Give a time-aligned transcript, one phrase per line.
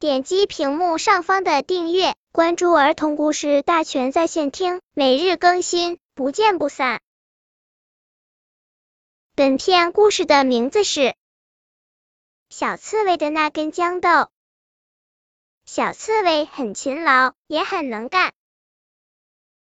[0.00, 7.00] 点击屏幕上方的订阅，关注儿童故事大全在线听，每日更新，不见不散。
[9.34, 11.00] 本片故事的名字是
[12.48, 14.08] 《小刺猬的那根豇豆》。
[15.64, 18.32] 小刺猬很勤劳，也很能干。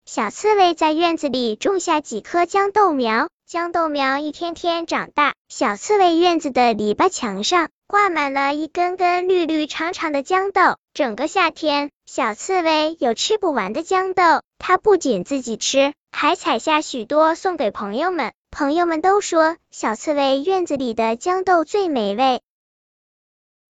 [0.04, 3.30] 小刺猬在院子里种下几棵豇豆苗。
[3.48, 10.78] 豇豆苗一天天长大，小刺猬院子的篱笆墙上挂满了一根根绿绿长长的豇豆。
[10.96, 18.34] 整个夏天，小刺猬有吃不完的豇豆，它不仅自己吃，还采下许多送给朋友们。
[18.50, 22.42] 朋友们都说，小刺猬院子里的豇豆最美味。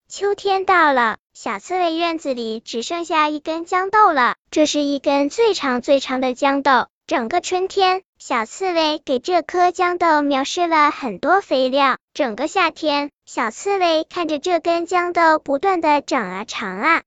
[0.07, 6.87] 秋天到了，小刺猬院子里只剩下一根豇豆了，这是一根最长最长的豇豆。
[7.07, 11.99] 整个春天，小刺猬给这颗豇豆苗施了很多肥料。
[12.11, 17.03] 整个夏天，小刺猬看着这根豇豆不断的长啊长啊，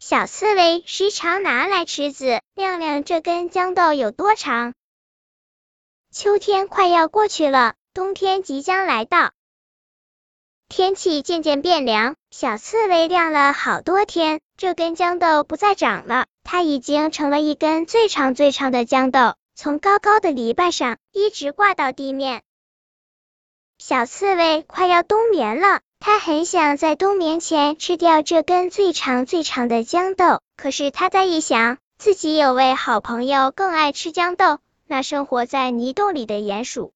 [0.00, 4.74] 小刺猬时常拿来尺子量量这根豇豆有多长。
[6.10, 9.30] 秋天快要过去了，冬天即将来到，
[10.68, 12.16] 天气渐渐变凉。
[12.32, 16.26] 小刺猬晾了好多天，这根豇豆不再长了。
[16.42, 22.42] 它已经成了一根最长最长的豇豆，从高高的篱笆上一直挂到地面。
[23.78, 30.42] 小刺猬快要冬眠了，它很想在冬眠前吃掉这根最长最长的豇豆。
[30.58, 36.92] 可是它再一想，自己有位好朋友更爱吃豇豆，那生活在泥洞里的鼹鼠。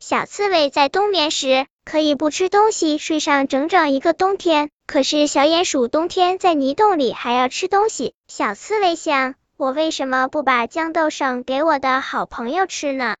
[0.00, 8.14] 小刺猬在冬眠时可以不吃东西睡上整整一个冬天，可是小鼹鼠冬天在泥洞里还要吃东西。
[8.28, 13.16] 小刺猬想：我为什么不把豇豆省给我的好朋友吃呢？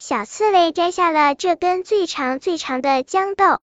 [0.00, 3.60] 小刺猬摘下了这根最长最长的豇豆，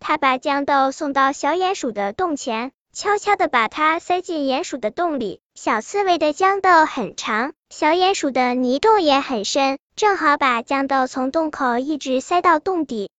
[0.00, 5.40] 它把豇豆送到小鼹鼠的洞前，悄悄的把它塞进鼹鼠的洞里。
[5.54, 9.78] 小刺猬的豇豆很长，小鼹鼠的泥洞也很深。
[9.94, 13.12] 正好把豇豆从洞口一直塞到洞底。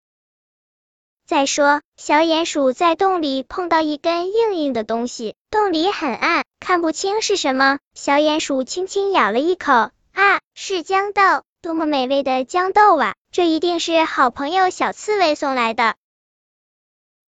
[1.25, 7.77] 再说，小鼹鼠在洞里碰到一根硬硬的东西，洞里很暗，看不清是什么。
[7.93, 9.73] 小鼹鼠轻轻咬了一口，
[10.13, 13.15] 啊，是豇豆，多么美味的豇豆啊！
[13.33, 15.95] 这一定是好朋友小刺猬送来的。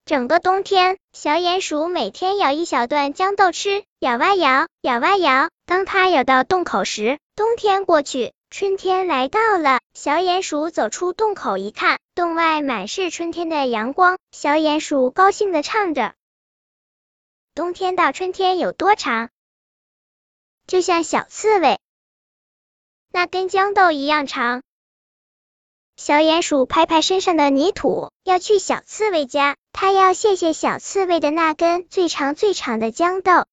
[0.06, 5.50] 整个冬天，小鼹鼠每天咬一小段豇豆吃，咬啊咬，咬啊咬。
[5.66, 8.32] 当它咬到洞口时，冬天过去。
[8.50, 14.18] 春天来到了，小鼹鼠走出洞口一看，洞外满是春天的阳光。
[14.32, 16.14] 小鼹鼠高兴地唱着
[17.56, 19.30] ：“冬天到春天有多长，
[20.66, 21.80] 就像小刺猬
[23.12, 24.64] 那根豇豆一样长。”
[25.96, 33.46] 小鼹鼠拍拍身上的泥土，要去小刺猬家，它要谢谢小刺猬的那根最长最长的豇豆。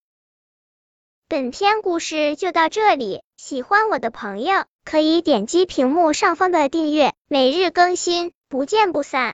[1.29, 9.29] 本篇故事就到这里，喜欢我的朋友可以点击屏幕上方的订阅，每日更新，不见不散。